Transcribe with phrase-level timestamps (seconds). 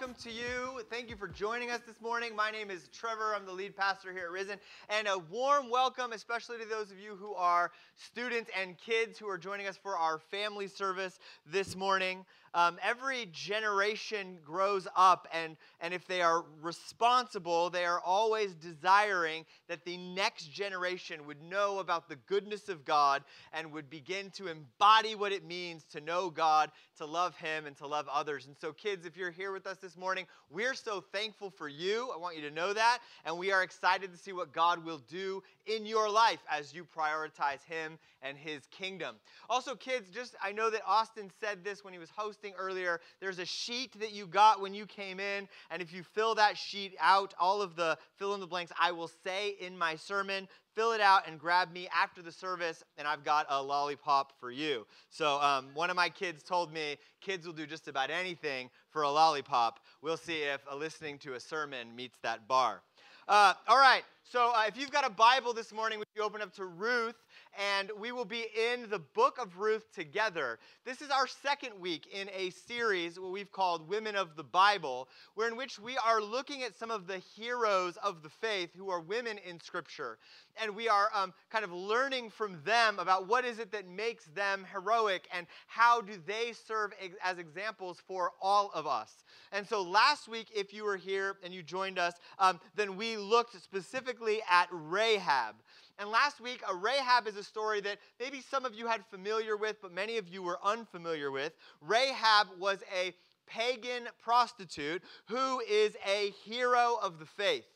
[0.00, 0.80] welcome, to you.
[1.00, 2.36] Thank you for joining us this morning.
[2.36, 3.34] My name is Trevor.
[3.34, 4.58] I'm the lead pastor here at Risen.
[4.90, 9.26] And a warm welcome, especially to those of you who are students and kids who
[9.26, 12.26] are joining us for our family service this morning.
[12.52, 19.46] Um, every generation grows up, and, and if they are responsible, they are always desiring
[19.68, 23.22] that the next generation would know about the goodness of God
[23.52, 27.76] and would begin to embody what it means to know God, to love Him, and
[27.76, 28.46] to love others.
[28.46, 32.10] And so, kids, if you're here with us this morning, we're so thankful for you.
[32.12, 32.98] I want you to know that.
[33.24, 36.84] And we are excited to see what God will do in your life as you
[36.84, 39.14] prioritize Him and His kingdom.
[39.48, 43.00] Also, kids, just I know that Austin said this when he was hosting earlier.
[43.20, 46.58] There's a sheet that you got when you came in, and if you fill that
[46.58, 50.48] sheet out, all of the fill in the blanks I will say in my sermon,
[50.74, 54.50] fill it out and grab me after the service, and I've got a lollipop for
[54.50, 54.86] you.
[55.10, 59.02] So, um, one of my kids told me kids will do just about anything for
[59.02, 59.80] a lollipop.
[60.02, 62.82] We'll see if listening to a sermon meets that bar.
[63.28, 66.42] Uh, all right, so uh, if you've got a Bible this morning, would you open
[66.42, 67.14] up to Ruth?
[67.58, 70.58] And we will be in the book of Ruth together.
[70.84, 75.08] This is our second week in a series what we've called Women of the Bible,
[75.34, 78.88] where in which we are looking at some of the heroes of the faith who
[78.90, 80.18] are women in Scripture.
[80.62, 84.26] And we are um, kind of learning from them about what is it that makes
[84.26, 86.92] them heroic and how do they serve
[87.24, 89.24] as examples for all of us.
[89.52, 93.16] And so last week, if you were here and you joined us, um, then we
[93.16, 95.56] looked specifically at Rahab.
[96.00, 99.54] And last week, a Rahab is a story that maybe some of you had familiar
[99.54, 101.52] with, but many of you were unfamiliar with.
[101.82, 103.14] Rahab was a
[103.46, 107.66] pagan prostitute who is a hero of the faith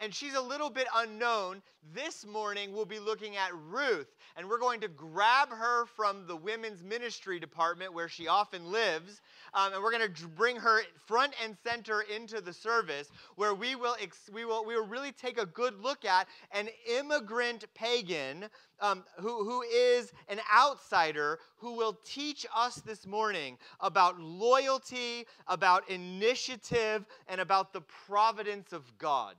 [0.00, 1.62] and she's a little bit unknown.
[1.94, 6.34] This morning, we'll be looking at Ruth, and we're going to grab her from the
[6.34, 9.20] women's ministry department where she often lives,
[9.52, 13.76] um, and we're going to bring her front and center into the service where we
[13.76, 13.96] will,
[14.32, 18.46] we will, we will really take a good look at an immigrant pagan
[18.80, 25.88] um, who, who is an outsider who will teach us this morning about loyalty, about
[25.90, 29.36] initiative, and about the providence of God.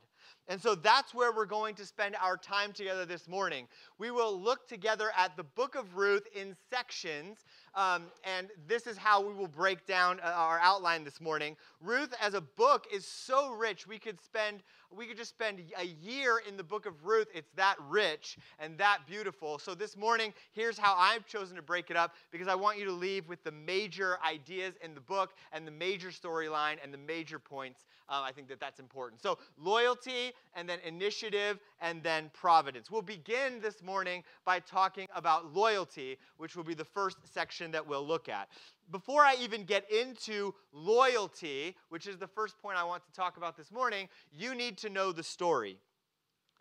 [0.47, 3.67] And so that's where we're going to spend our time together this morning.
[3.97, 8.95] We will look together at the book of Ruth in sections, um, and this is
[8.95, 11.57] how we will break down uh, our outline this morning.
[11.81, 14.61] Ruth, as a book, is so rich, we could spend
[14.95, 17.27] we could just spend a year in the book of Ruth.
[17.33, 19.59] It's that rich and that beautiful.
[19.59, 22.85] So this morning, here's how I've chosen to break it up because I want you
[22.85, 26.97] to leave with the major ideas in the book and the major storyline and the
[26.97, 29.21] major points um, I think that that's important.
[29.21, 32.91] So, loyalty, and then initiative, and then providence.
[32.91, 37.85] We'll begin this morning by talking about loyalty, which will be the first section that
[37.85, 38.47] we'll look at.
[38.91, 43.37] Before I even get into loyalty, which is the first point I want to talk
[43.37, 45.79] about this morning, you need to know the story.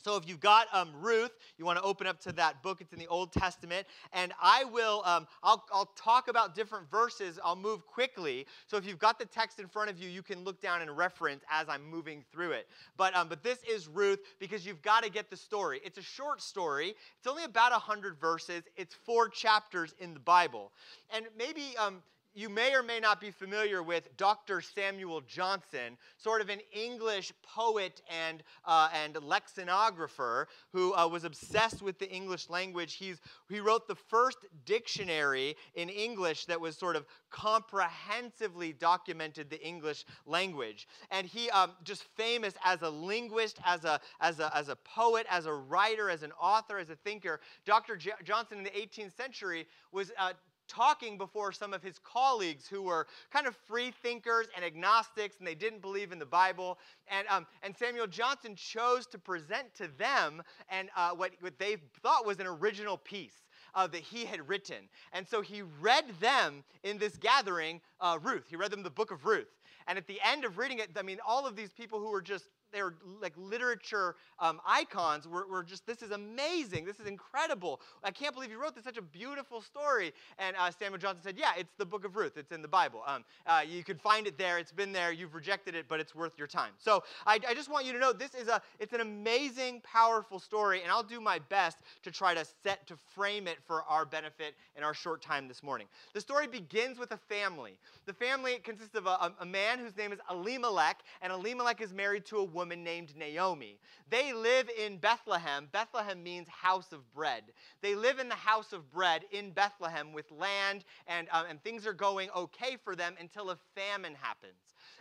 [0.04, 2.82] So if you've got um, Ruth, you want to open up to that book.
[2.82, 5.02] It's in the Old Testament, and I will.
[5.06, 7.38] Um, I'll, I'll talk about different verses.
[7.42, 8.46] I'll move quickly.
[8.66, 10.94] So if you've got the text in front of you, you can look down and
[10.94, 12.68] reference as I'm moving through it.
[12.98, 15.80] But um, but this is Ruth because you've got to get the story.
[15.82, 16.94] It's a short story.
[17.18, 18.62] It's only about hundred verses.
[18.76, 20.72] It's four chapters in the Bible,
[21.14, 22.02] and maybe um,
[22.34, 24.60] you may or may not be familiar with Dr.
[24.60, 31.80] Samuel Johnson, sort of an English poet and, uh, and lexicographer who uh, was obsessed
[31.80, 32.94] with the English language.
[32.94, 39.64] He's, he wrote the first dictionary in English that was sort of comprehensively documented the
[39.64, 40.88] English language.
[41.12, 45.26] And he um, just famous as a linguist, as a, as, a, as a poet,
[45.30, 47.40] as a writer, as an author, as a thinker.
[47.64, 47.96] Dr.
[47.96, 50.32] J- Johnson in the 18th century was uh,
[50.68, 55.46] talking before some of his colleagues who were kind of free thinkers and agnostics and
[55.46, 56.78] they didn't believe in the Bible.
[57.08, 61.76] And, um, and Samuel Johnson chose to present to them and, uh, what, what they
[62.02, 63.34] thought was an original piece.
[63.76, 64.88] Uh, that he had written.
[65.12, 68.44] And so he read them in this gathering, uh, Ruth.
[68.48, 69.48] He read them the book of Ruth.
[69.88, 72.22] And at the end of reading it, I mean, all of these people who were
[72.22, 72.44] just
[72.74, 76.84] they were like literature um, icons were, were, just, this is amazing.
[76.84, 77.80] This is incredible.
[78.02, 80.12] I can't believe you wrote this, such a beautiful story.
[80.38, 82.36] And uh, Samuel Johnson said, yeah, it's the book of Ruth.
[82.36, 83.02] It's in the Bible.
[83.06, 84.58] Um, uh, you can find it there.
[84.58, 85.12] It's been there.
[85.12, 86.72] You've rejected it, but it's worth your time.
[86.78, 90.40] So I, I just want you to know this is a, it's an amazing, powerful
[90.40, 90.82] story.
[90.82, 94.54] And I'll do my best to try to set, to frame it for our benefit
[94.76, 95.86] in our short time this morning.
[96.12, 97.78] The story begins with a family.
[98.06, 102.24] The family consists of a, a man whose name is Elimelech, and Elimelech is married
[102.26, 103.78] to a woman woman named Naomi.
[104.08, 105.68] They live in Bethlehem.
[105.70, 107.42] Bethlehem means house of bread.
[107.82, 111.86] They live in the house of bread in Bethlehem with land, and, uh, and things
[111.86, 114.54] are going okay for them until a famine happens.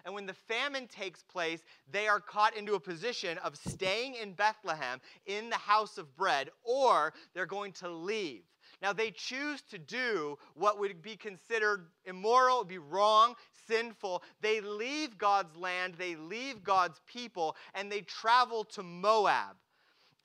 [0.03, 4.33] And when the famine takes place, they are caught into a position of staying in
[4.33, 8.43] Bethlehem in the house of bread, or they're going to leave.
[8.83, 13.35] Now, they choose to do what would be considered immoral, would be wrong,
[13.65, 14.23] sinful.
[14.41, 19.55] They leave God's land, they leave God's people, and they travel to Moab.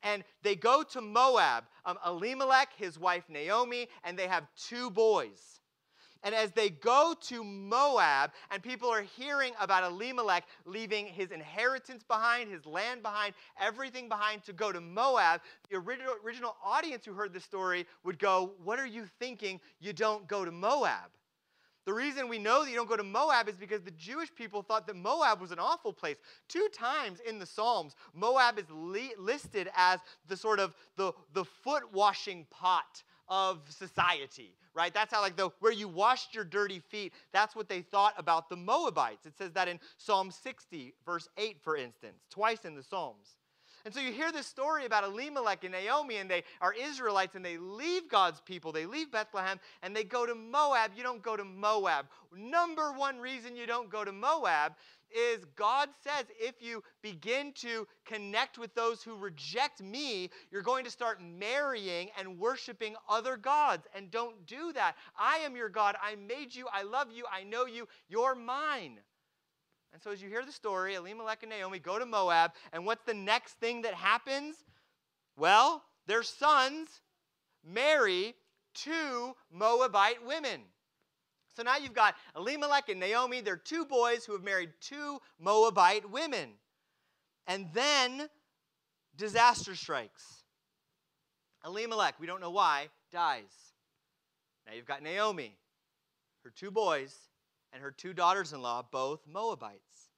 [0.03, 5.58] And they go to Moab, um, Elimelech, his wife Naomi, and they have two boys.
[6.25, 12.03] And as they go to Moab, and people are hearing about Elimelech leaving his inheritance
[12.03, 17.13] behind, his land behind, everything behind to go to Moab, the original, original audience who
[17.13, 19.61] heard the story would go, What are you thinking?
[19.81, 21.11] You don't go to Moab.
[21.89, 24.61] The reason we know that you don't go to Moab is because the Jewish people
[24.61, 26.17] thought that Moab was an awful place.
[26.47, 31.47] Two times in the Psalms, Moab is li- listed as the sort of the, the
[31.47, 34.93] foot washing pot of society, right?
[34.93, 38.49] That's how, like, the where you washed your dirty feet, that's what they thought about
[38.49, 39.27] the Moabites.
[39.27, 43.37] It says that in Psalm 60, verse 8, for instance, twice in the Psalms.
[43.85, 47.45] And so you hear this story about Elimelech and Naomi, and they are Israelites, and
[47.45, 48.73] they leave God's people.
[48.73, 50.91] They leave Bethlehem, and they go to Moab.
[50.97, 52.07] You don't go to Moab.
[52.37, 54.73] Number one reason you don't go to Moab
[55.15, 60.85] is God says if you begin to connect with those who reject me, you're going
[60.85, 63.87] to start marrying and worshiping other gods.
[63.95, 64.97] And don't do that.
[65.19, 65.97] I am your God.
[66.03, 66.67] I made you.
[66.73, 67.25] I love you.
[67.33, 67.89] I know you.
[68.09, 68.99] You're mine.
[69.93, 73.05] And so as you hear the story, Elimelech and Naomi go to Moab, and what's
[73.05, 74.57] the next thing that happens?
[75.37, 76.89] Well, their sons
[77.65, 78.35] marry
[78.75, 80.61] two Moabite women.
[81.59, 83.41] So now you've got Elimelech and Naomi.
[83.41, 86.51] They're two boys who have married two Moabite women.
[87.49, 88.29] And then
[89.17, 90.45] disaster strikes.
[91.67, 93.73] Elimelech, we don't know why, dies.
[94.69, 95.57] Now you've got Naomi,
[96.45, 97.13] her two boys,
[97.73, 100.11] and her two daughters in law, both Moabites.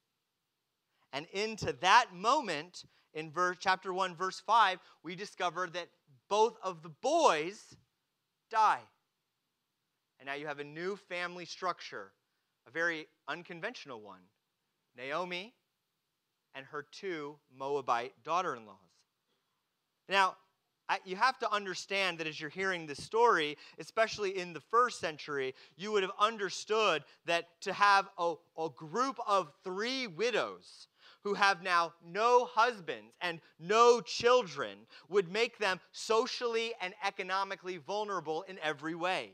[1.11, 2.85] And into that moment,
[3.15, 5.87] in verse, chapter 1, verse 5, we discover that
[6.29, 7.75] both of the boys
[8.51, 8.81] die.
[10.21, 12.11] And now you have a new family structure,
[12.67, 14.21] a very unconventional one
[14.95, 15.55] Naomi
[16.53, 18.77] and her two Moabite daughter in laws.
[20.07, 20.35] Now,
[21.05, 25.55] you have to understand that as you're hearing this story, especially in the first century,
[25.75, 30.87] you would have understood that to have a, a group of three widows
[31.23, 38.43] who have now no husbands and no children would make them socially and economically vulnerable
[38.43, 39.31] in every way.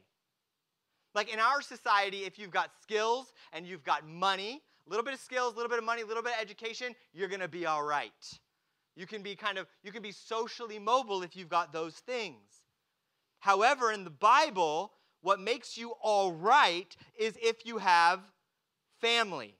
[1.17, 5.15] Like in our society, if you've got skills and you've got money, a little bit
[5.15, 7.47] of skills, a little bit of money, a little bit of education, you're going to
[7.47, 8.39] be all right.
[8.95, 12.61] You can be kind of you can be socially mobile if you've got those things.
[13.39, 14.91] However, in the Bible,
[15.21, 18.19] what makes you all right is if you have
[19.01, 19.55] family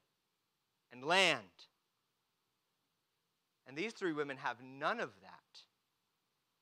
[0.92, 1.42] and land.
[3.66, 5.32] And these three women have none of that.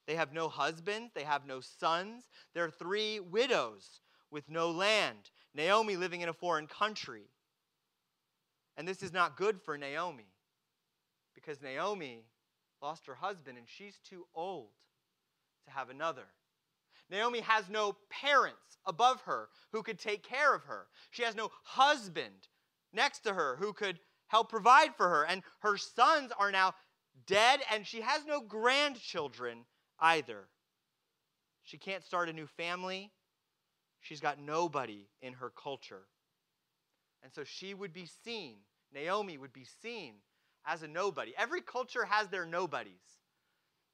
[0.07, 2.23] They have no husbands, they have no sons.
[2.53, 3.99] They're three widows
[4.31, 7.29] with no land, Naomi living in a foreign country.
[8.77, 10.27] And this is not good for Naomi
[11.33, 12.25] because Naomi
[12.81, 14.71] lost her husband and she's too old
[15.65, 16.25] to have another.
[17.09, 20.87] Naomi has no parents above her who could take care of her.
[21.11, 22.47] She has no husband
[22.93, 25.25] next to her who could help provide for her.
[25.25, 26.73] And her sons are now
[27.27, 29.65] dead, and she has no grandchildren
[29.99, 30.47] either.
[31.63, 33.11] She can't start a new family.
[34.05, 36.03] She's got nobody in her culture.
[37.23, 38.57] And so she would be seen,
[38.93, 40.13] Naomi would be seen
[40.63, 41.33] as a nobody.
[41.35, 43.01] Every culture has their nobodies.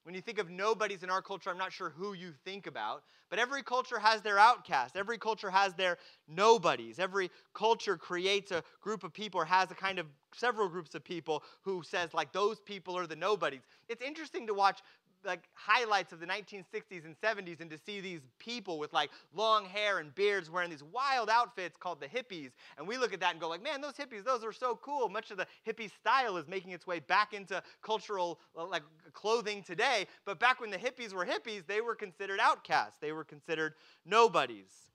[0.03, 3.03] When you think of nobodies in our culture, I'm not sure who you think about,
[3.29, 4.97] but every culture has their outcasts.
[4.97, 6.99] Every culture has their nobodies.
[6.99, 11.05] Every culture creates a group of people or has a kind of several groups of
[11.05, 13.61] people who says like those people are the nobodies.
[13.87, 14.81] It's interesting to watch
[15.25, 19.65] like highlights of the 1960s and 70s and to see these people with like long
[19.65, 22.51] hair and beards wearing these wild outfits called the hippies.
[22.77, 25.09] And we look at that and go like man those hippies those are so cool.
[25.09, 29.63] Much of the hippie style is making its way back into cultural uh, like clothing
[29.63, 30.07] today.
[30.25, 32.97] But back when the hippies were hippies they were considered outcasts.
[32.99, 33.73] They were considered
[34.05, 34.91] nobodies.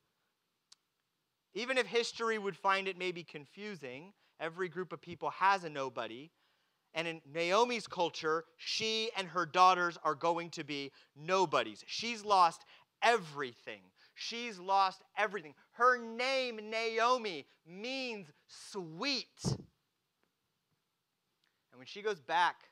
[1.55, 6.31] Even if history would find it maybe confusing every group of people has a nobody
[6.97, 11.85] and in Naomi's culture, she and her daughters are going to be nobodies.
[11.87, 12.65] She's lost
[13.03, 13.83] everything.
[14.15, 15.53] She's lost everything.
[15.73, 19.27] Her name, Naomi, means sweet.
[19.45, 19.59] And
[21.77, 22.63] when she goes back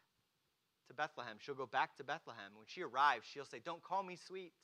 [0.88, 2.52] to Bethlehem, she'll go back to Bethlehem.
[2.56, 4.54] When she arrives, she'll say, Don't call me sweet.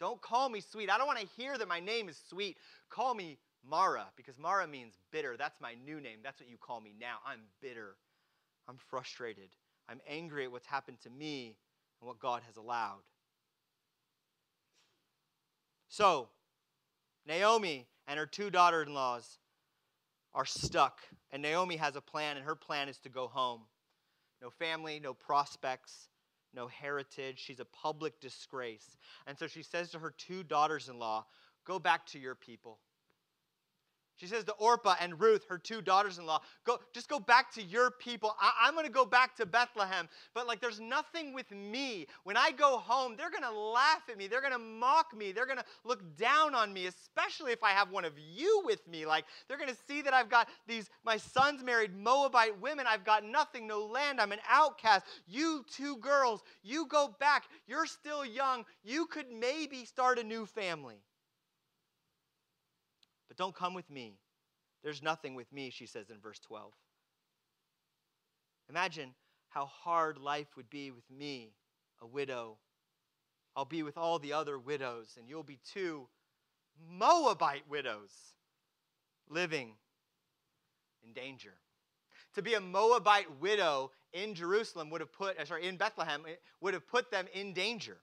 [0.00, 0.90] Don't call me sweet.
[0.90, 2.58] I don't want to hear that my name is sweet.
[2.88, 5.36] Call me Mara, because Mara means bitter.
[5.36, 6.18] That's my new name.
[6.24, 7.18] That's what you call me now.
[7.24, 7.94] I'm bitter.
[8.68, 9.50] I'm frustrated.
[9.88, 11.56] I'm angry at what's happened to me
[12.00, 13.02] and what God has allowed.
[15.88, 16.28] So,
[17.26, 19.38] Naomi and her two daughter in laws
[20.34, 21.00] are stuck.
[21.32, 23.62] And Naomi has a plan, and her plan is to go home.
[24.40, 26.08] No family, no prospects,
[26.54, 27.38] no heritage.
[27.38, 28.96] She's a public disgrace.
[29.26, 31.26] And so she says to her two daughters in law,
[31.66, 32.78] Go back to your people.
[34.20, 37.90] She says to Orpah and Ruth, her two daughters-in-law, "Go, just go back to your
[37.90, 38.36] people.
[38.38, 42.06] I, am going to go back to Bethlehem, but like, there's nothing with me.
[42.24, 44.26] When I go home, they're going to laugh at me.
[44.26, 45.32] They're going to mock me.
[45.32, 48.86] They're going to look down on me, especially if I have one of you with
[48.86, 49.06] me.
[49.06, 50.90] Like, they're going to see that I've got these.
[51.02, 52.84] My son's married Moabite women.
[52.86, 54.20] I've got nothing, no land.
[54.20, 55.06] I'm an outcast.
[55.26, 57.44] You two girls, you go back.
[57.66, 58.66] You're still young.
[58.84, 61.00] You could maybe start a new family."
[63.40, 64.18] Don't come with me.
[64.84, 66.74] There's nothing with me, she says in verse 12.
[68.68, 69.14] Imagine
[69.48, 71.54] how hard life would be with me,
[72.02, 72.58] a widow.
[73.56, 76.06] I'll be with all the other widows, and you'll be two
[76.86, 78.10] Moabite widows
[79.30, 79.70] living
[81.02, 81.54] in danger.
[82.34, 86.26] To be a Moabite widow in Jerusalem would have put, uh, sorry, in Bethlehem,
[86.60, 87.96] would have put them in danger.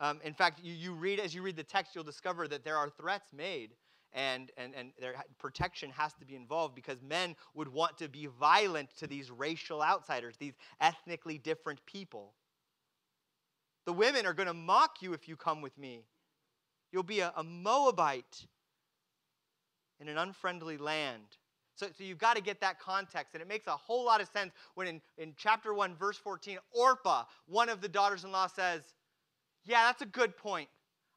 [0.00, 2.78] Um, in fact, you, you read, as you read the text, you'll discover that there
[2.78, 3.72] are threats made
[4.12, 8.26] and, and, and their protection has to be involved because men would want to be
[8.26, 12.32] violent to these racial outsiders, these ethnically different people.
[13.86, 16.04] The women are going to mock you if you come with me.
[16.92, 18.46] You'll be a, a Moabite
[20.00, 21.36] in an unfriendly land.
[21.76, 23.34] So, so you've got to get that context.
[23.34, 26.58] And it makes a whole lot of sense when in, in chapter 1, verse 14,
[26.72, 28.82] Orpah, one of the daughters in law, says,
[29.64, 30.68] Yeah, that's a good point.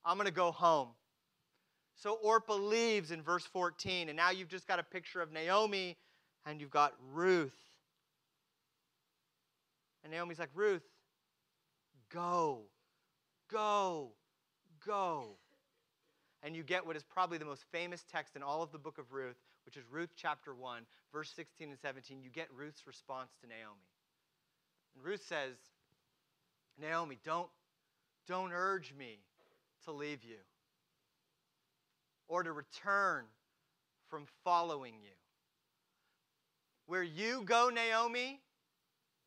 [0.06, 0.90] I'm going to go home.
[1.96, 5.98] So Orpah leaves in verse 14, and now you've just got a picture of Naomi
[6.46, 7.56] and you've got Ruth.
[10.04, 10.84] And Naomi's like, Ruth,
[12.12, 12.64] go,
[13.50, 14.12] go,
[14.86, 15.38] go.
[16.42, 18.98] And you get what is probably the most famous text in all of the book
[18.98, 20.84] of Ruth, which is Ruth chapter 1,
[21.14, 22.22] verse 16 and 17.
[22.22, 23.88] You get Ruth's response to Naomi.
[24.96, 25.56] And Ruth says,
[26.78, 27.48] Naomi, don't,
[28.28, 29.20] don't urge me
[29.86, 30.36] to leave you
[32.34, 33.26] or to return
[34.10, 35.12] from following you.
[36.88, 38.40] Where you go, Naomi,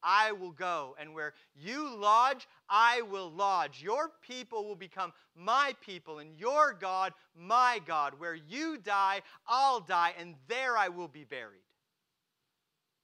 [0.02, 0.96] I will go.
[0.98, 3.80] And where you lodge, I will lodge.
[3.80, 8.14] Your people will become my people, and your God, my God.
[8.18, 11.62] Where you die, I'll die, and there I will be buried.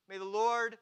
[0.08, 0.78] May the Lord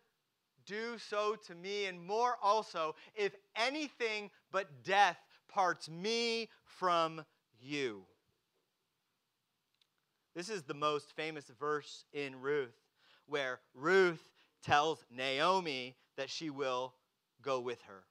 [0.64, 7.22] do so to me, and more also, if anything but death parts me from
[7.60, 8.06] you.
[10.40, 12.72] This is the most famous verse in Ruth,
[13.26, 14.24] where Ruth
[14.64, 16.94] tells Naomi that she will
[17.42, 18.04] go with her.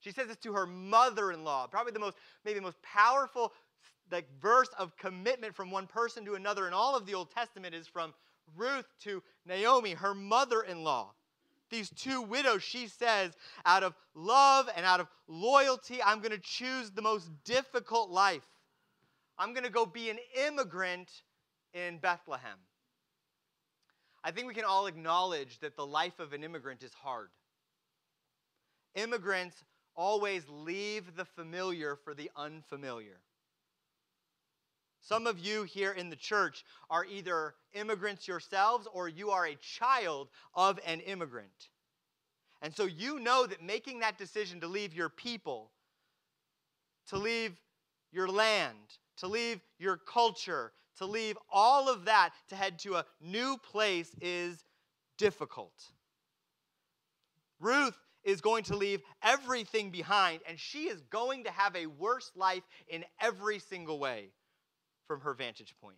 [0.00, 3.52] She says this to her mother-in-law, probably the most, maybe the most powerful
[4.10, 7.72] like, verse of commitment from one person to another in all of the Old Testament
[7.72, 8.12] is from
[8.56, 11.12] Ruth to Naomi, her mother-in-law.
[11.70, 16.42] These two widows, she says, out of love and out of loyalty, I'm going to
[16.42, 18.42] choose the most difficult life.
[19.38, 21.10] I'm going to go be an immigrant
[21.74, 22.58] in Bethlehem.
[24.24, 27.28] I think we can all acknowledge that the life of an immigrant is hard.
[28.94, 29.62] Immigrants
[29.94, 33.20] always leave the familiar for the unfamiliar.
[35.00, 39.54] Some of you here in the church are either immigrants yourselves or you are a
[39.56, 41.68] child of an immigrant.
[42.62, 45.70] And so you know that making that decision to leave your people,
[47.10, 47.60] to leave
[48.10, 53.04] your land, to leave your culture, to leave all of that to head to a
[53.20, 54.64] new place is
[55.18, 55.72] difficult.
[57.60, 62.32] Ruth is going to leave everything behind, and she is going to have a worse
[62.34, 64.30] life in every single way
[65.06, 65.96] from her vantage point.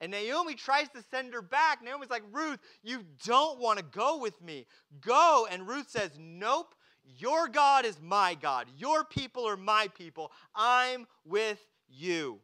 [0.00, 1.82] And Naomi tries to send her back.
[1.82, 4.66] Naomi's like, Ruth, you don't want to go with me.
[5.00, 5.46] Go.
[5.50, 6.74] And Ruth says, Nope,
[7.04, 8.66] your God is my God.
[8.78, 10.32] Your people are my people.
[10.54, 12.40] I'm with you.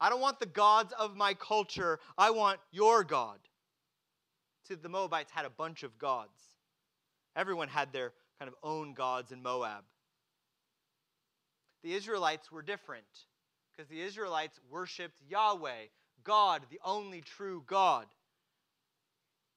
[0.00, 1.98] I don't want the gods of my culture.
[2.18, 3.38] I want your God.
[4.68, 6.40] See, the Moabites had a bunch of gods.
[7.34, 9.84] Everyone had their kind of own gods in Moab.
[11.82, 13.04] The Israelites were different
[13.70, 15.86] because the Israelites worshiped Yahweh,
[16.24, 18.06] God, the only true God.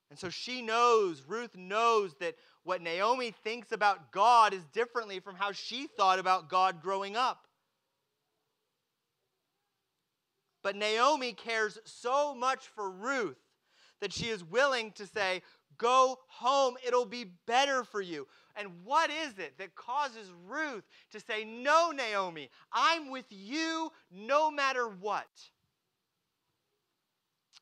[0.09, 5.35] And so she knows, Ruth knows that what Naomi thinks about God is differently from
[5.35, 7.47] how she thought about God growing up.
[10.63, 13.37] But Naomi cares so much for Ruth
[14.01, 15.41] that she is willing to say,
[15.77, 18.27] Go home, it'll be better for you.
[18.57, 24.51] And what is it that causes Ruth to say, No, Naomi, I'm with you no
[24.51, 25.27] matter what?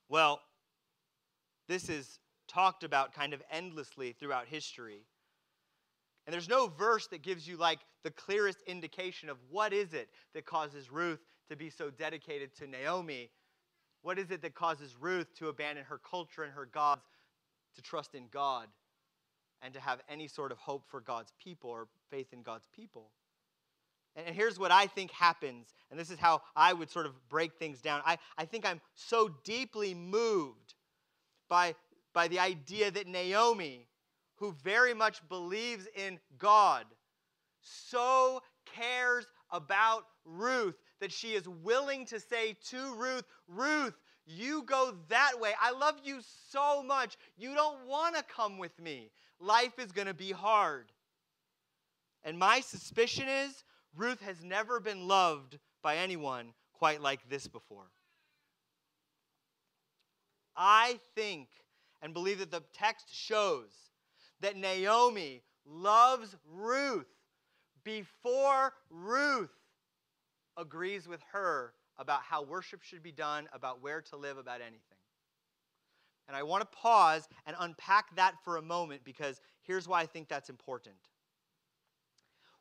[0.10, 0.42] Well,
[1.68, 2.18] this is
[2.58, 5.02] talked about kind of endlessly throughout history.
[6.26, 10.10] And there's no verse that gives you like the clearest indication of what is it
[10.34, 13.30] that causes Ruth to be so dedicated to Naomi.
[14.02, 17.04] What is it that causes Ruth to abandon her culture and her gods
[17.76, 18.68] to trust in God
[19.62, 23.12] and to have any sort of hope for God's people or faith in God's people?
[24.16, 27.54] And here's what I think happens, and this is how I would sort of break
[27.60, 28.02] things down.
[28.04, 30.74] I, I think I'm so deeply moved
[31.48, 31.76] by,
[32.18, 33.86] by the idea that Naomi,
[34.38, 36.84] who very much believes in God,
[37.62, 43.94] so cares about Ruth that she is willing to say to Ruth, Ruth,
[44.26, 45.52] you go that way.
[45.62, 47.18] I love you so much.
[47.38, 49.12] You don't want to come with me.
[49.40, 50.92] Life is going to be hard.
[52.24, 53.64] And my suspicion is
[53.96, 57.92] Ruth has never been loved by anyone quite like this before.
[60.56, 61.50] I think
[62.02, 63.72] and believe that the text shows
[64.42, 67.08] that Naomi loves Ruth
[67.84, 69.50] before Ruth
[70.58, 74.82] agrees with her about how worship should be done, about where to live, about anything.
[76.28, 80.06] And I want to pause and unpack that for a moment because here's why I
[80.06, 80.96] think that's important.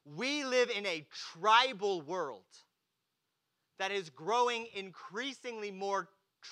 [0.05, 2.45] We live in a tribal world
[3.79, 6.09] that is growing increasingly more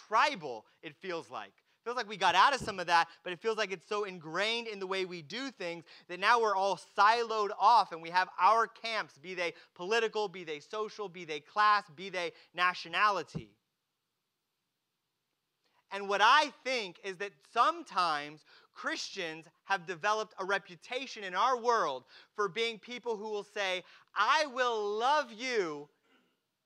[0.08, 1.52] tribal, it feels like.
[1.84, 4.04] Feels like we got out of some of that, but it feels like it's so
[4.04, 8.08] ingrained in the way we do things that now we're all siloed off and we
[8.08, 13.50] have our camps, be they political, be they social, be they class, be they nationality.
[15.92, 22.04] And what I think is that sometimes Christians have developed a reputation in our world
[22.34, 23.84] for being people who will say,
[24.16, 25.88] I will love you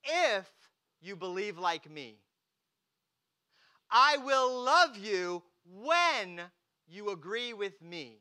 [0.05, 0.49] if
[1.01, 2.17] you believe like me.
[3.91, 6.43] I will love you when
[6.87, 8.21] you agree with me.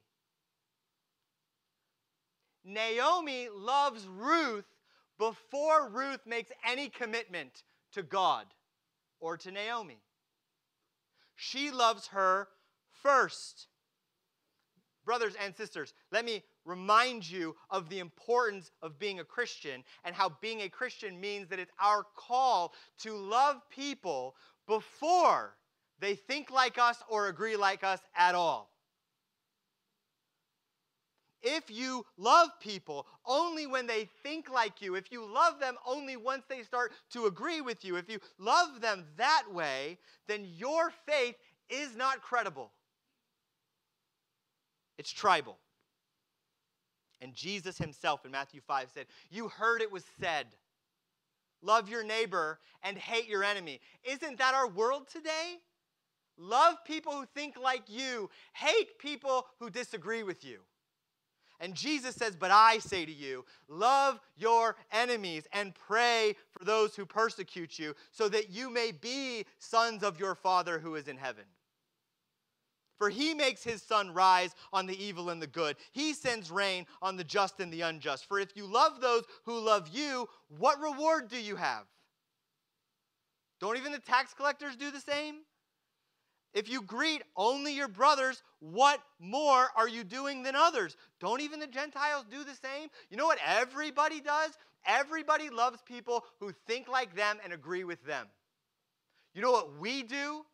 [2.64, 4.66] Naomi loves Ruth
[5.18, 8.46] before Ruth makes any commitment to God
[9.20, 10.02] or to Naomi.
[11.36, 12.50] She loves her
[13.02, 13.68] first.
[15.06, 20.14] Brothers and sisters, let me remind you of the importance of being a Christian and
[20.14, 24.36] how being a Christian means that it's our call to love people
[24.68, 25.56] before
[26.00, 28.72] they think like us or agree like us at all.
[31.42, 36.18] If you love people only when they think like you, if you love them only
[36.18, 40.92] once they start to agree with you, if you love them that way, then your
[41.06, 41.36] faith
[41.70, 42.72] is not credible.
[44.98, 45.58] It's tribal.
[47.22, 50.48] And Jesus himself in Matthew 5 said, You heard it was said,
[51.62, 53.80] love your neighbor and hate your enemy.
[54.04, 55.58] Isn't that our world today?
[56.38, 60.60] Love people who think like you, hate people who disagree with you.
[61.60, 66.96] And Jesus says, But I say to you, love your enemies and pray for those
[66.96, 71.18] who persecute you, so that you may be sons of your Father who is in
[71.18, 71.46] heaven.
[72.98, 75.78] For he makes his sun rise on the evil and the good.
[75.92, 78.28] He sends rain on the just and the unjust.
[78.28, 81.84] For if you love those who love you, what reward do you have?
[83.60, 85.36] Don't even the tax collectors do the same?
[86.54, 90.96] If you greet only your brothers, what more are you doing than others?
[91.20, 92.90] Don't even the Gentiles do the same?
[93.10, 94.58] You know what everybody does?
[94.86, 98.28] Everybody loves people who think like them and agree with them.
[99.36, 100.46] You know what we do?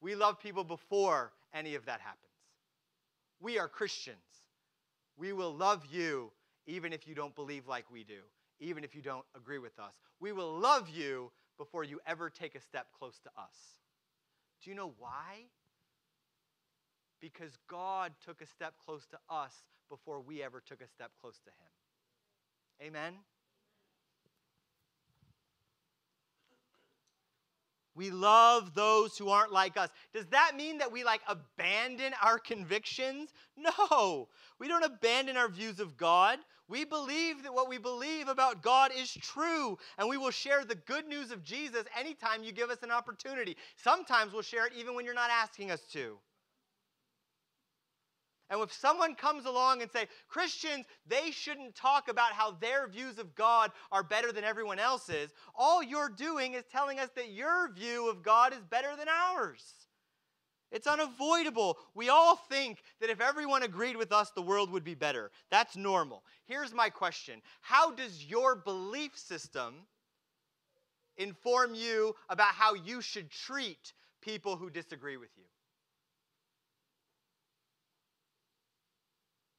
[0.00, 2.20] We love people before any of that happens.
[3.40, 4.18] We are Christians.
[5.16, 6.32] We will love you
[6.66, 8.20] even if you don't believe like we do,
[8.60, 9.92] even if you don't agree with us.
[10.20, 13.54] We will love you before you ever take a step close to us.
[14.62, 15.44] Do you know why?
[17.20, 19.52] Because God took a step close to us
[19.88, 22.88] before we ever took a step close to Him.
[22.88, 23.14] Amen?
[27.94, 29.90] We love those who aren't like us.
[30.12, 33.32] Does that mean that we like abandon our convictions?
[33.56, 34.28] No.
[34.58, 36.38] We don't abandon our views of God.
[36.66, 40.74] We believe that what we believe about God is true, and we will share the
[40.74, 43.56] good news of Jesus anytime you give us an opportunity.
[43.76, 46.18] Sometimes we'll share it even when you're not asking us to.
[48.54, 53.18] And if someone comes along and say, Christians, they shouldn't talk about how their views
[53.18, 57.72] of God are better than everyone else's, all you're doing is telling us that your
[57.72, 59.64] view of God is better than ours.
[60.70, 61.78] It's unavoidable.
[61.96, 65.32] We all think that if everyone agreed with us, the world would be better.
[65.50, 66.22] That's normal.
[66.46, 69.74] Here's my question How does your belief system
[71.16, 75.44] inform you about how you should treat people who disagree with you?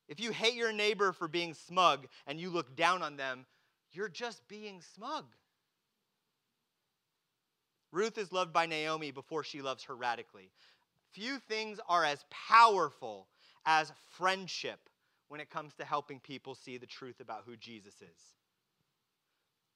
[0.07, 3.45] If you hate your neighbor for being smug and you look down on them,
[3.91, 5.25] you're just being smug.
[7.91, 10.51] Ruth is loved by Naomi before she loves her radically.
[11.11, 13.27] Few things are as powerful
[13.65, 14.89] as friendship
[15.29, 18.35] when it comes to helping people see the truth about who Jesus is.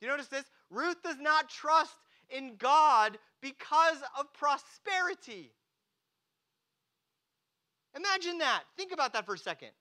[0.02, 0.46] You notice this?
[0.70, 1.96] Ruth does not trust
[2.30, 5.52] in God because of prosperity.
[7.96, 8.64] Imagine that.
[8.78, 9.72] Think about that for a second.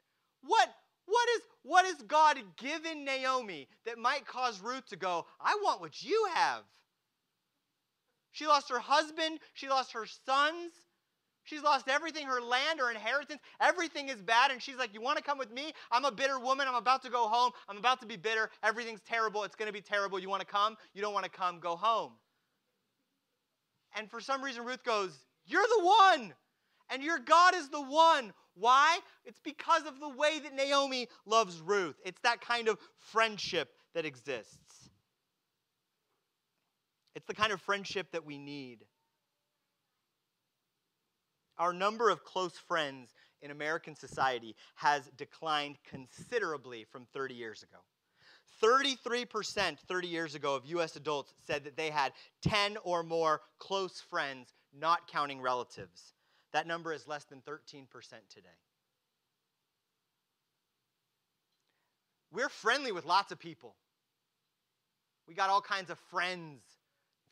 [0.42, 0.68] What,
[1.07, 5.81] what, is, what has God given Naomi that might cause Ruth to go, I want
[5.81, 6.62] what you have?
[8.33, 10.72] She lost her husband, she lost her sons,
[11.44, 13.40] she's lost everything her land, her inheritance.
[13.61, 14.51] Everything is bad.
[14.51, 15.72] And she's like, You want to come with me?
[15.90, 16.68] I'm a bitter woman.
[16.68, 17.53] I'm about to go home.
[17.68, 18.51] I'm about to be bitter.
[18.62, 19.44] Everything's terrible.
[19.44, 20.18] It's going to be terrible.
[20.18, 20.77] You want to come?
[20.94, 21.59] You don't want to come?
[21.59, 22.12] Go home.
[23.96, 26.35] And for some reason, Ruth goes, You're the one.
[26.90, 28.33] And your God is the one.
[28.59, 28.99] Why?
[29.25, 31.97] It's because of the way that Naomi loves Ruth.
[32.05, 34.90] It's that kind of friendship that exists.
[37.14, 38.85] It's the kind of friendship that we need.
[41.59, 43.11] Our number of close friends
[43.42, 47.79] in American society has declined considerably from 30 years ago.
[48.62, 54.01] 33% 30 years ago of US adults said that they had 10 or more close
[54.01, 56.14] friends, not counting relatives.
[56.52, 57.87] That number is less than 13%
[58.32, 58.48] today.
[62.32, 63.74] We're friendly with lots of people.
[65.26, 66.62] We got all kinds of friends,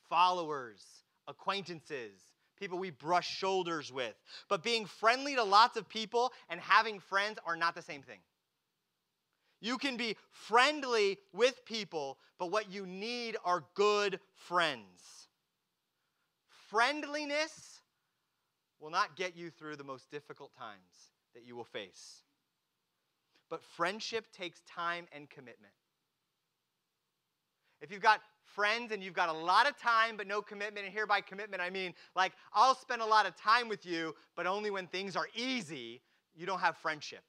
[0.08, 0.82] followers,
[1.26, 2.12] acquaintances,
[2.58, 4.14] people we brush shoulders with.
[4.48, 8.18] But being friendly to lots of people and having friends are not the same thing.
[9.60, 15.28] You can be friendly with people, but what you need are good friends.
[16.68, 17.75] Friendliness
[18.80, 22.22] will not get you through the most difficult times that you will face.
[23.48, 25.72] But friendship takes time and commitment.
[27.80, 30.94] If you've got friends and you've got a lot of time but no commitment, and
[30.94, 34.46] here by commitment I mean like I'll spend a lot of time with you, but
[34.46, 36.00] only when things are easy,
[36.34, 37.22] you don't have friendship.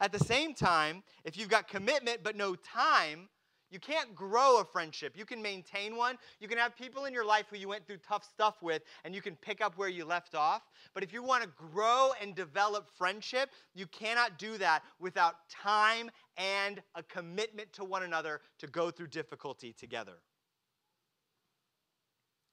[0.00, 3.28] At the same time, if you've got commitment but no time,
[3.72, 5.14] you can't grow a friendship.
[5.16, 6.18] You can maintain one.
[6.40, 9.14] You can have people in your life who you went through tough stuff with, and
[9.14, 10.62] you can pick up where you left off.
[10.92, 16.10] But if you want to grow and develop friendship, you cannot do that without time
[16.36, 20.18] and a commitment to one another to go through difficulty together.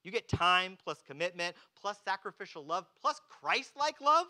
[0.05, 4.27] You get time plus commitment plus sacrificial love plus Christ like love,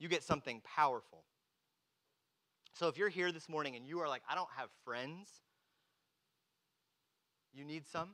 [0.00, 1.22] you get something powerful.
[2.74, 5.28] So if you're here this morning and you are like, I don't have friends,
[7.52, 8.10] you need some?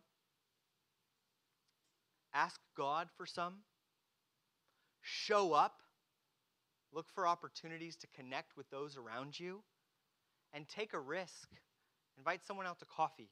[2.32, 3.54] Ask God for some.
[5.02, 5.80] Show up.
[6.92, 9.62] Look for opportunities to connect with those around you.
[10.52, 11.48] And take a risk.
[12.16, 13.30] Invite someone out to coffee.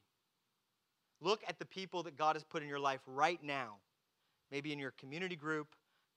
[1.21, 3.75] Look at the people that God has put in your life right now.
[4.51, 5.67] Maybe in your community group,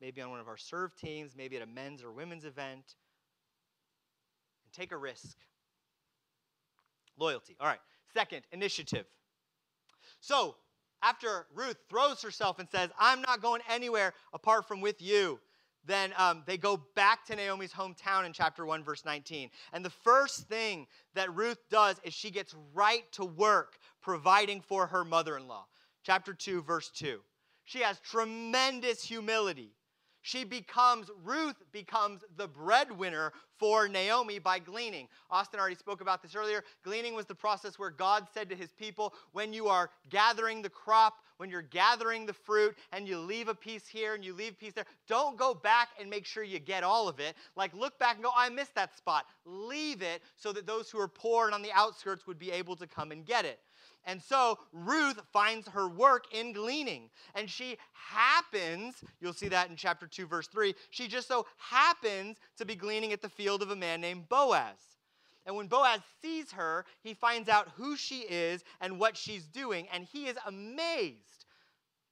[0.01, 2.95] maybe on one of our serve teams, maybe at a men's or women's event.
[4.65, 5.39] And take a risk.
[7.17, 7.57] Loyalty.
[7.61, 7.81] All right.
[8.13, 9.07] Second, initiative.
[10.21, 10.57] So,
[11.03, 15.39] after Ruth throws herself and says, I'm not going anywhere apart from with you,
[15.85, 19.51] then um, they go back to Naomi's hometown in chapter 1, verse 19.
[19.73, 24.87] And the first thing that Ruth does is she gets right to work providing for
[24.89, 25.67] her mother in law.
[26.03, 27.21] Chapter 2, verse 2.
[27.65, 29.73] She has tremendous humility
[30.27, 35.07] she becomes, Ruth becomes the breadwinner for Naomi by gleaning.
[35.31, 36.65] Austin already spoke about this earlier.
[36.83, 40.69] Gleaning was the process where God said to his people, when you are gathering the
[40.69, 44.55] crop, when you're gathering the fruit, and you leave a piece here and you leave
[44.55, 47.37] a piece there, don't go back and make sure you get all of it.
[47.55, 49.27] Like look back and go, I missed that spot.
[49.45, 52.75] Leave it so that those who are poor and on the outskirts would be able
[52.75, 53.61] to come and get it.
[54.07, 57.11] And so Ruth finds her work in gleaning.
[57.35, 62.39] And she happens, you'll see that in chapter 2, verse 3, she just so happens
[62.57, 64.77] to be gleaning at the field of a man named Boaz.
[65.45, 69.87] And when Boaz sees her, he finds out who she is and what she's doing,
[69.93, 71.45] and he is amazed.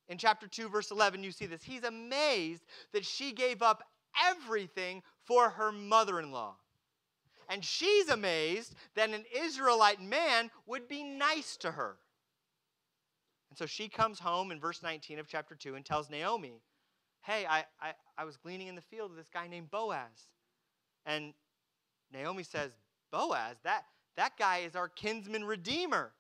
[0.09, 1.63] In chapter 2, verse 11, you see this.
[1.63, 3.83] He's amazed that she gave up
[4.25, 6.57] everything for her mother in law.
[7.49, 11.97] And she's amazed that an Israelite man would be nice to her.
[13.51, 16.61] And so she comes home in verse 19 of chapter 2 and tells Naomi,
[17.23, 20.29] Hey, I, I, I was gleaning in the field with this guy named Boaz.
[21.07, 21.33] And
[22.13, 22.73] Naomi says,
[23.11, 23.85] Boaz, that,
[24.17, 26.13] that guy is our kinsman redeemer.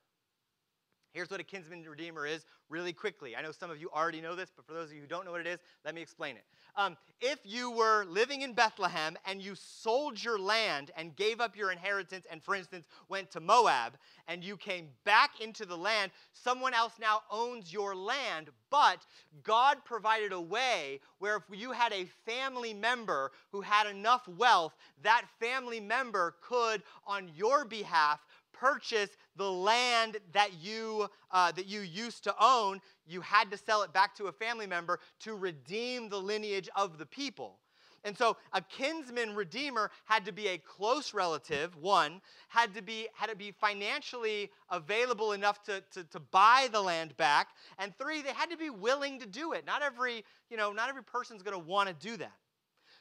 [1.14, 3.37] Here's what a kinsman redeemer is really quickly.
[3.37, 5.24] I know some of you already know this, but for those of you who don't
[5.24, 6.44] know what it is, let me explain it.
[6.77, 11.57] Um, if you were living in Bethlehem and you sold your land and gave up
[11.57, 13.92] your inheritance and, for instance, went to Moab
[14.27, 19.07] and you came back into the land, someone else now owns your land, but
[19.44, 24.74] God provided a way where if you had a family member who had enough wealth,
[25.05, 28.18] that family member could, on your behalf,
[28.59, 33.83] purchase the land that you, uh, that you used to own, you had to sell
[33.83, 37.59] it back to a family member to redeem the lineage of the people.
[38.05, 43.09] And so a kinsman redeemer had to be a close relative, one, had to be,
[43.14, 48.21] had to be financially available enough to, to, to buy the land back, and three,
[48.21, 49.64] they had to be willing to do it.
[49.67, 52.33] Not every, you know, not every person's gonna want to do that.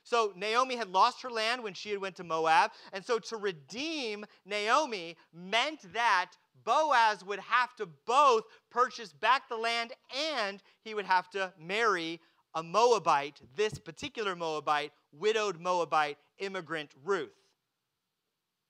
[0.04, 3.38] So Naomi had lost her land when she had went to Moab, and so to
[3.38, 6.32] redeem Naomi meant that
[6.64, 9.94] Boaz would have to both purchase back the land
[10.38, 12.20] and he would have to marry
[12.56, 17.34] a Moabite, this particular Moabite, widowed Moabite immigrant Ruth.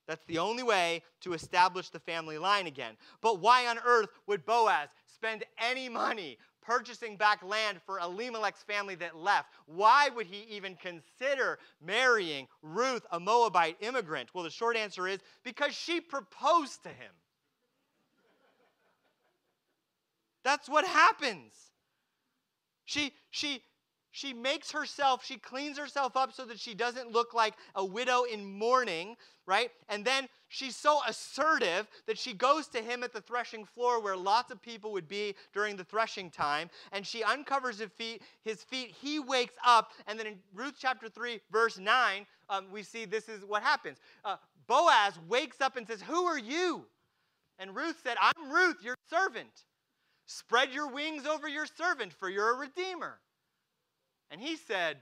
[0.06, 2.96] That's the only way to establish the family line again.
[3.20, 8.94] But why on earth would Boaz spend any money purchasing back land for Elimelech's family
[8.96, 9.48] that left.
[9.66, 14.34] Why would he even consider marrying Ruth, a Moabite immigrant?
[14.34, 17.12] Well, the short answer is because she proposed to him.
[20.42, 21.52] That's what happens.
[22.84, 23.62] She, she,
[24.14, 28.22] she makes herself, she cleans herself up so that she doesn't look like a widow
[28.22, 29.72] in mourning, right?
[29.88, 34.16] And then she's so assertive that she goes to him at the threshing floor where
[34.16, 38.22] lots of people would be during the threshing time, and she uncovers his feet.
[38.44, 38.94] His feet.
[39.02, 43.28] He wakes up, and then in Ruth chapter 3, verse 9, um, we see this
[43.28, 43.98] is what happens.
[44.24, 44.36] Uh,
[44.68, 46.86] Boaz wakes up and says, Who are you?
[47.58, 49.64] And Ruth said, I'm Ruth, your servant.
[50.26, 53.18] Spread your wings over your servant, for you're a redeemer.
[54.34, 54.96] And he said,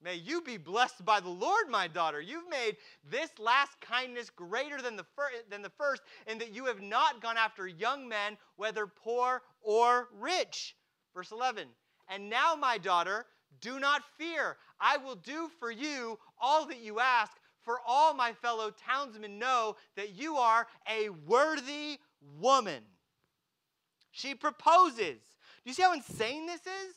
[0.00, 2.20] May you be blessed by the Lord, my daughter.
[2.20, 2.76] You've made
[3.10, 7.20] this last kindness greater than the, fir- than the first, in that you have not
[7.20, 10.76] gone after young men, whether poor or rich.
[11.12, 11.66] Verse 11.
[12.08, 13.26] And now, my daughter,
[13.60, 14.58] do not fear.
[14.80, 17.32] I will do for you all that you ask,
[17.64, 21.98] for all my fellow townsmen know that you are a worthy
[22.38, 22.84] woman.
[24.12, 25.18] She proposes.
[25.64, 26.94] Do you see how insane this is?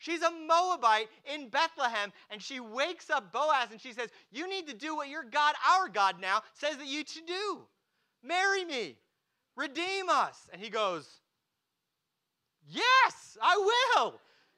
[0.00, 4.66] She's a Moabite in Bethlehem, and she wakes up Boaz and she says, You need
[4.68, 7.60] to do what your God, our God now, says that you should do.
[8.24, 8.96] Marry me,
[9.56, 10.48] redeem us.
[10.52, 11.06] And he goes,
[12.66, 13.56] Yes, I
[13.96, 14.14] will.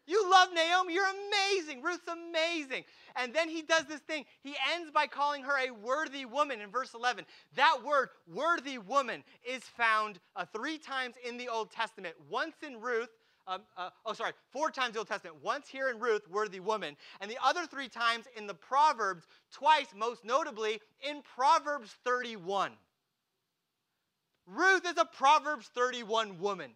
[0.06, 0.94] You love Naomi.
[0.94, 1.82] You're amazing.
[1.82, 2.84] Ruth's amazing.
[3.16, 4.24] And then he does this thing.
[4.42, 7.24] He ends by calling her a worthy woman in verse 11.
[7.56, 12.14] That word, worthy woman, is found uh, three times in the Old Testament.
[12.28, 13.10] Once in Ruth,
[13.46, 15.36] um, uh, oh, sorry, four times the Old Testament.
[15.42, 19.88] Once here in Ruth, worthy woman, and the other three times in the Proverbs, twice,
[19.96, 22.72] most notably, in Proverbs 31.
[24.46, 26.72] Ruth is a Proverbs 31 woman.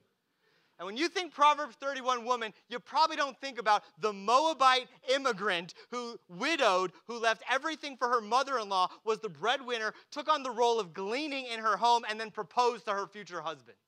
[0.78, 5.72] And when you think Proverbs 31 woman, you probably don't think about the Moabite immigrant
[5.90, 10.42] who widowed, who left everything for her mother in law, was the breadwinner, took on
[10.42, 13.78] the role of gleaning in her home, and then proposed to her future husband.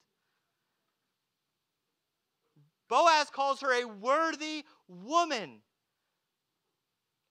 [2.88, 5.60] Boaz calls her a worthy woman.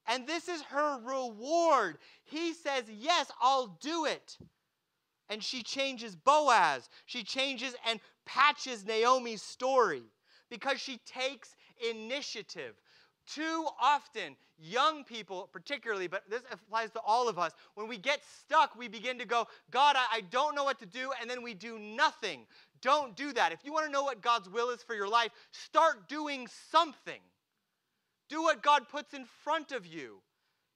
[0.07, 1.97] And this is her reward.
[2.23, 4.37] He says, Yes, I'll do it.
[5.29, 6.89] And she changes Boaz.
[7.05, 10.03] She changes and patches Naomi's story
[10.49, 11.55] because she takes
[11.91, 12.75] initiative.
[13.27, 18.21] Too often, young people, particularly, but this applies to all of us, when we get
[18.39, 21.43] stuck, we begin to go, God, I, I don't know what to do, and then
[21.43, 22.45] we do nothing.
[22.81, 23.51] Don't do that.
[23.51, 27.19] If you want to know what God's will is for your life, start doing something.
[28.29, 30.21] Do what God puts in front of you.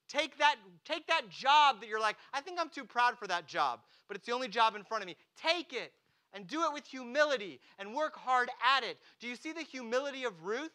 [0.07, 3.47] Take that, take that job that you're like, I think I'm too proud for that
[3.47, 5.15] job, but it's the only job in front of me.
[5.37, 5.93] Take it
[6.33, 8.97] and do it with humility and work hard at it.
[9.19, 10.71] Do you see the humility of Ruth?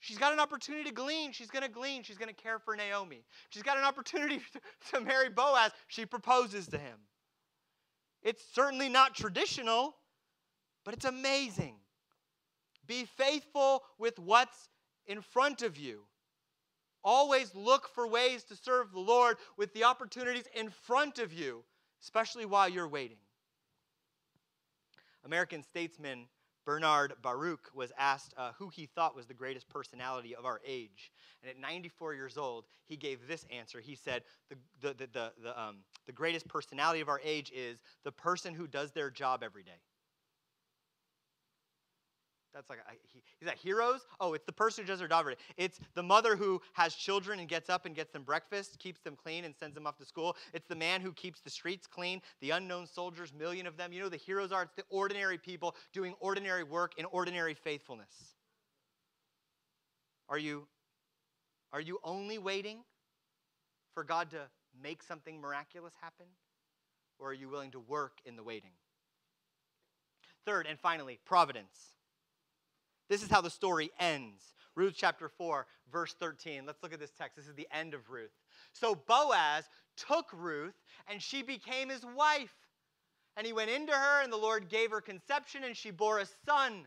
[0.00, 1.32] She's got an opportunity to glean.
[1.32, 2.02] She's going to glean.
[2.02, 3.24] She's going to care for Naomi.
[3.50, 4.40] She's got an opportunity
[4.92, 5.72] to, marry Boaz.
[5.88, 6.98] She proposes to him.
[8.26, 9.94] It's certainly not traditional,
[10.84, 11.76] but it's amazing.
[12.84, 14.68] Be faithful with what's
[15.06, 16.00] in front of you.
[17.04, 21.62] Always look for ways to serve the Lord with the opportunities in front of you,
[22.02, 23.18] especially while you're waiting.
[25.24, 26.26] American statesman
[26.66, 31.12] Bernard Baruch was asked uh, who he thought was the greatest personality of our age.
[31.42, 33.80] And at 94 years old, he gave this answer.
[33.80, 35.76] He said, The, the, the, the, the, um,
[36.06, 39.80] the greatest personality of our age is the person who does their job every day.
[42.56, 42.78] That's like,
[43.12, 44.06] he, is that heroes?
[44.18, 45.26] Oh, it's the person who does their job.
[45.58, 49.14] It's the mother who has children and gets up and gets them breakfast, keeps them
[49.14, 50.38] clean, and sends them off to school.
[50.54, 53.92] It's the man who keeps the streets clean, the unknown soldiers, million of them.
[53.92, 54.62] You know the heroes are?
[54.62, 58.36] It's the ordinary people doing ordinary work in ordinary faithfulness.
[60.30, 60.66] Are you,
[61.74, 62.78] are you only waiting
[63.92, 64.40] for God to
[64.82, 66.26] make something miraculous happen?
[67.18, 68.72] Or are you willing to work in the waiting?
[70.46, 71.95] Third and finally, providence.
[73.08, 74.54] This is how the story ends.
[74.74, 76.66] Ruth chapter 4, verse 13.
[76.66, 77.36] Let's look at this text.
[77.36, 78.32] This is the end of Ruth.
[78.72, 79.64] So Boaz
[79.96, 80.74] took Ruth,
[81.08, 82.54] and she became his wife.
[83.36, 86.26] And he went into her, and the Lord gave her conception, and she bore a
[86.46, 86.86] son.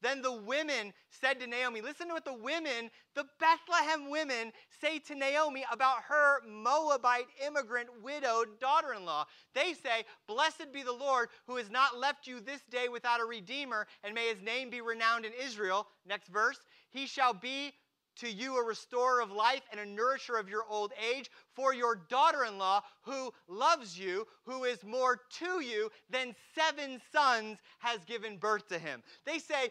[0.00, 4.98] Then the women said to Naomi, listen to what the women, the Bethlehem women, say
[5.00, 9.26] to Naomi about her Moabite immigrant widowed daughter in law.
[9.54, 13.24] They say, Blessed be the Lord who has not left you this day without a
[13.24, 15.88] redeemer, and may his name be renowned in Israel.
[16.06, 16.58] Next verse.
[16.90, 17.72] He shall be
[18.18, 21.96] to you a restorer of life and a nourisher of your old age, for your
[22.08, 28.04] daughter in law, who loves you, who is more to you than seven sons, has
[28.04, 29.02] given birth to him.
[29.24, 29.70] They say,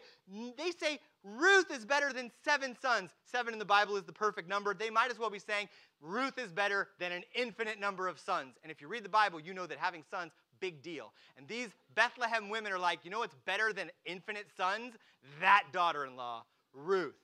[0.56, 3.10] they say Ruth is better than seven sons.
[3.24, 4.74] Seven in the Bible is the perfect number.
[4.74, 5.68] They might as well be saying
[6.00, 8.54] Ruth is better than an infinite number of sons.
[8.62, 11.12] And if you read the Bible, you know that having sons, big deal.
[11.36, 14.94] And these Bethlehem women are like, you know what's better than infinite sons?
[15.40, 17.14] That daughter in law, Ruth.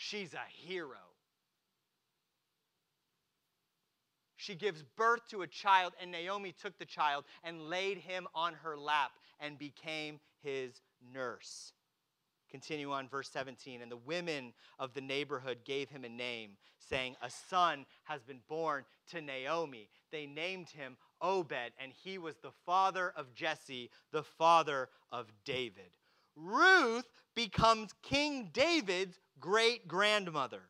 [0.00, 0.96] She's a hero.
[4.36, 8.54] She gives birth to a child, and Naomi took the child and laid him on
[8.62, 10.80] her lap and became his
[11.12, 11.72] nurse.
[12.48, 13.82] Continue on, verse 17.
[13.82, 18.40] And the women of the neighborhood gave him a name, saying, A son has been
[18.48, 19.90] born to Naomi.
[20.12, 25.90] They named him Obed, and he was the father of Jesse, the father of David.
[26.38, 30.62] Ruth becomes King David's great grandmother.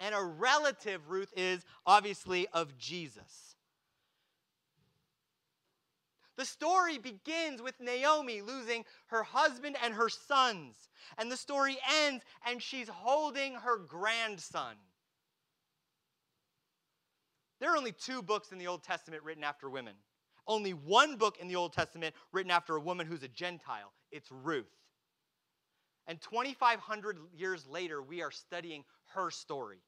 [0.00, 3.56] And a relative, Ruth is obviously of Jesus.
[6.36, 10.88] The story begins with Naomi losing her husband and her sons.
[11.18, 14.76] And the story ends, and she's holding her grandson.
[17.60, 19.94] There are only two books in the Old Testament written after women.
[20.48, 23.92] Only one book in the Old Testament written after a woman who's a Gentile.
[24.10, 24.66] It's Ruth.
[26.06, 28.82] And 2,500 years later, we are studying
[29.14, 29.82] her story.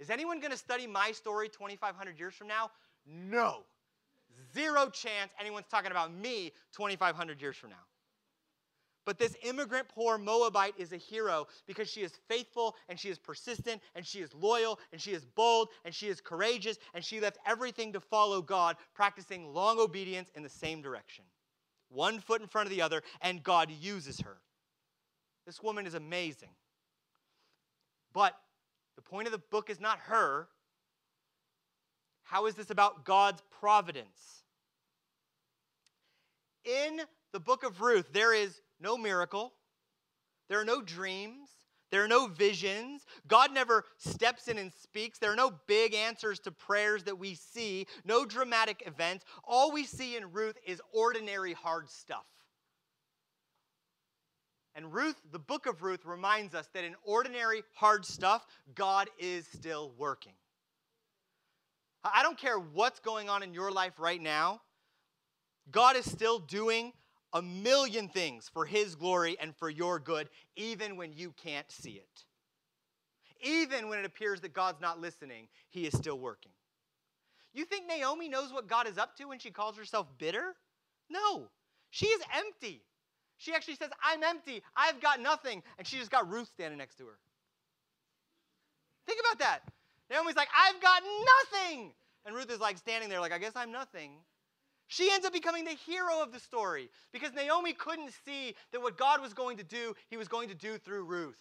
[0.00, 2.70] Is anyone going to study my story 2,500 years from now?
[3.06, 3.64] No.
[4.54, 7.76] Zero chance anyone's talking about me 2,500 years from now.
[9.04, 13.18] But this immigrant poor Moabite is a hero because she is faithful and she is
[13.18, 17.20] persistent and she is loyal and she is bold and she is courageous and she
[17.20, 21.24] left everything to follow God, practicing long obedience in the same direction.
[21.90, 24.38] One foot in front of the other, and God uses her.
[25.46, 26.48] This woman is amazing.
[28.14, 28.34] But
[28.96, 30.48] the point of the book is not her.
[32.22, 34.44] How is this about God's providence?
[36.64, 39.52] In the book of Ruth, there is no miracle,
[40.48, 41.48] there are no dreams,
[41.90, 43.06] there are no visions.
[43.28, 45.20] God never steps in and speaks.
[45.20, 49.24] There are no big answers to prayers that we see, no dramatic events.
[49.44, 52.26] All we see in Ruth is ordinary hard stuff.
[54.74, 59.46] And Ruth, the book of Ruth, reminds us that in ordinary hard stuff, God is
[59.46, 60.32] still working.
[62.02, 64.62] I don't care what's going on in your life right now,
[65.70, 66.92] God is still doing
[67.34, 71.92] a million things for His glory and for your good, even when you can't see
[71.92, 72.24] it.
[73.42, 76.52] Even when it appears that God's not listening, He is still working.
[77.52, 80.54] You think Naomi knows what God is up to when she calls herself bitter?
[81.10, 81.48] No,
[81.90, 82.82] she is empty.
[83.36, 84.62] She actually says, I'm empty.
[84.76, 85.62] I've got nothing.
[85.76, 87.18] And she just got Ruth standing next to her.
[89.06, 89.60] Think about that.
[90.10, 91.02] Naomi's like, I've got
[91.52, 91.92] nothing.
[92.24, 94.12] And Ruth is like standing there, like, I guess I'm nothing.
[94.86, 98.98] She ends up becoming the hero of the story because Naomi couldn't see that what
[98.98, 101.38] God was going to do, he was going to do through Ruth.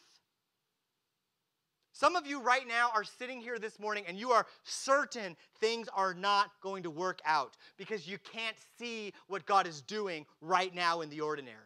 [1.91, 5.87] Some of you right now are sitting here this morning and you are certain things
[5.93, 10.73] are not going to work out because you can't see what God is doing right
[10.73, 11.57] now in the ordinary.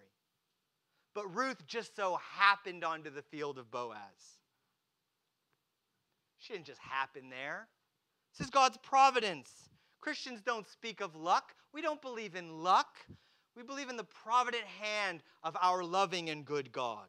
[1.15, 3.97] But Ruth just so happened onto the field of Boaz.
[6.39, 7.67] She didn't just happen there.
[8.37, 9.49] This is God's providence.
[10.01, 11.53] Christians don't speak of luck.
[11.73, 12.95] We don't believe in luck.
[13.55, 17.07] We believe in the provident hand of our loving and good God.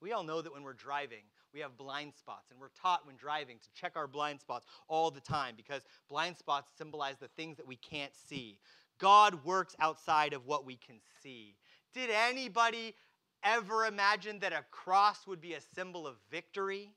[0.00, 3.16] We all know that when we're driving, we have blind spots, and we're taught when
[3.16, 7.56] driving to check our blind spots all the time because blind spots symbolize the things
[7.56, 8.58] that we can't see.
[8.98, 11.56] God works outside of what we can see.
[11.94, 12.94] Did anybody
[13.42, 16.92] ever imagine that a cross would be a symbol of victory?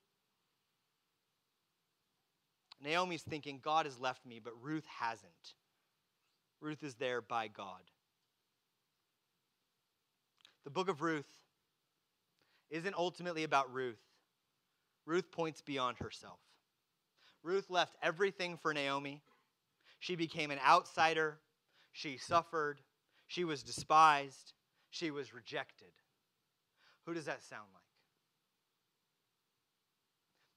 [2.84, 5.54] Naomi's thinking, God has left me, but Ruth hasn't.
[6.62, 7.82] Ruth is there by God.
[10.64, 11.40] The book of Ruth
[12.70, 14.02] isn't ultimately about Ruth.
[15.06, 16.40] Ruth points beyond herself.
[17.44, 19.22] Ruth left everything for Naomi.
[20.00, 21.40] She became an outsider.
[21.92, 22.82] She suffered.
[23.28, 24.54] She was despised.
[24.92, 25.92] She was rejected.
[27.06, 27.81] Who does that sound like?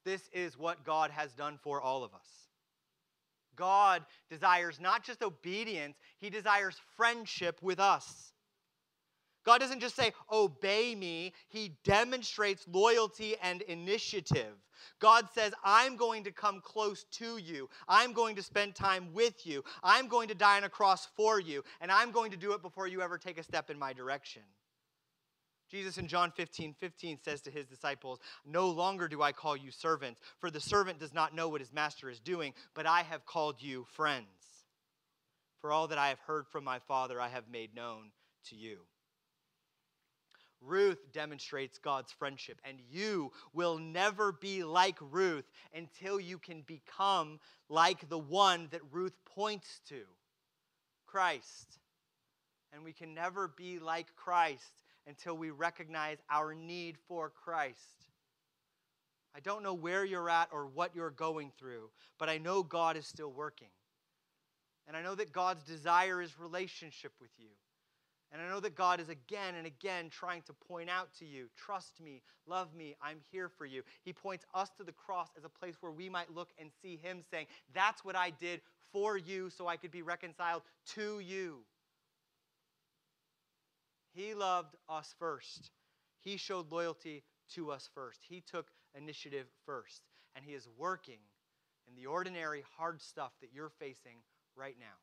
[0.05, 2.29] This is what God has done for all of us.
[3.57, 8.33] God desires not just obedience, He desires friendship with us.
[9.45, 14.55] God doesn't just say, obey me, He demonstrates loyalty and initiative.
[14.99, 17.69] God says, I'm going to come close to you.
[17.89, 19.63] I'm going to spend time with you.
[19.83, 21.63] I'm going to die on a cross for you.
[21.81, 24.43] And I'm going to do it before you ever take a step in my direction.
[25.71, 29.71] Jesus in John 15, 15 says to his disciples, No longer do I call you
[29.71, 33.25] servants, for the servant does not know what his master is doing, but I have
[33.27, 34.27] called you friends.
[35.61, 38.11] For all that I have heard from my Father, I have made known
[38.51, 38.81] to you.
[40.61, 45.45] Ruth demonstrates God's friendship, and you will never be like Ruth
[45.75, 47.39] until you can become
[47.69, 50.03] like the one that Ruth points to
[51.07, 51.79] Christ.
[52.73, 58.09] And we can never be like Christ until we recognize our need for Christ.
[59.37, 62.97] I don't know where you're at or what you're going through, but I know God
[62.97, 63.69] is still working.
[64.87, 67.49] And I know that God's desire is relationship with you.
[68.33, 71.47] And I know that God is again and again trying to point out to you
[71.57, 73.83] trust me, love me, I'm here for you.
[74.05, 76.99] He points us to the cross as a place where we might look and see
[77.01, 78.61] Him saying, That's what I did
[78.93, 80.63] for you so I could be reconciled
[80.95, 81.59] to you.
[84.15, 85.71] He loved us first.
[86.21, 88.21] He showed loyalty to us first.
[88.29, 90.03] He took initiative first.
[90.35, 91.19] And He is working
[91.89, 94.17] in the ordinary, hard stuff that you're facing
[94.57, 94.97] right now.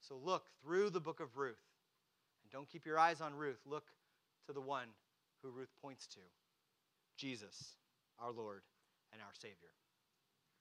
[0.00, 1.56] So look through the book of Ruth.
[2.42, 3.60] And don't keep your eyes on Ruth.
[3.66, 3.84] Look
[4.46, 4.88] to the one
[5.42, 6.20] who Ruth points to
[7.16, 7.76] Jesus,
[8.18, 8.62] our Lord
[9.12, 9.72] and our Savior.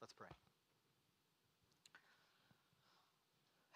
[0.01, 0.29] Let's pray.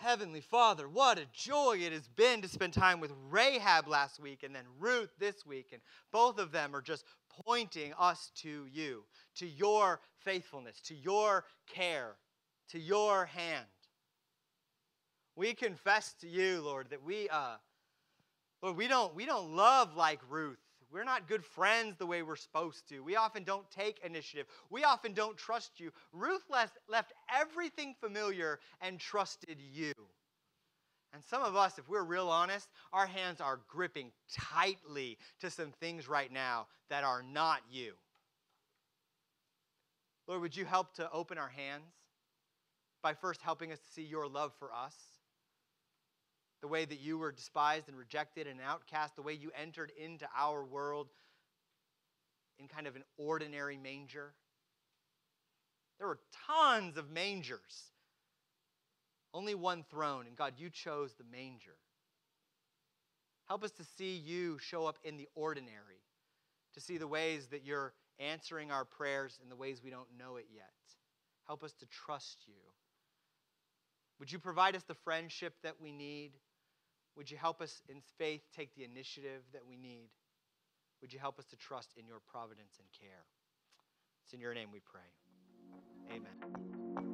[0.04, 4.44] Heavenly Father, what a joy it has been to spend time with Rahab last week
[4.44, 5.70] and then Ruth this week.
[5.72, 5.82] And
[6.12, 7.06] both of them are just
[7.46, 9.06] pointing us to you,
[9.38, 12.18] to your faithfulness, to your care,
[12.72, 13.66] to your hand.
[15.38, 17.56] We confess to you, Lord, that we, uh,
[18.62, 20.60] Lord, we don't, we don't love like Ruth.
[20.94, 23.00] We're not good friends the way we're supposed to.
[23.00, 24.46] We often don't take initiative.
[24.70, 25.92] We often don't trust you.
[26.12, 29.94] Ruth left, left everything familiar and trusted you.
[31.12, 35.72] And some of us, if we're real honest, our hands are gripping tightly to some
[35.80, 37.94] things right now that are not you.
[40.28, 41.92] Lord, would you help to open our hands
[43.02, 44.96] by first helping us to see your love for us?
[46.64, 50.26] The way that you were despised and rejected and outcast, the way you entered into
[50.34, 51.10] our world
[52.58, 54.34] in kind of an ordinary manger.
[56.00, 57.92] There were tons of mangers,
[59.34, 61.76] only one throne, and God, you chose the manger.
[63.50, 66.00] Help us to see you show up in the ordinary,
[66.76, 70.38] to see the ways that you're answering our prayers in the ways we don't know
[70.38, 70.72] it yet.
[71.46, 72.54] Help us to trust you.
[74.20, 76.32] Would you provide us the friendship that we need?
[77.16, 80.10] Would you help us in faith take the initiative that we need?
[81.02, 83.26] Would you help us to trust in your providence and care?
[84.24, 85.02] It's in your name we pray.
[86.10, 87.13] Amen.